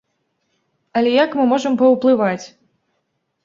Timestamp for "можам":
1.53-1.77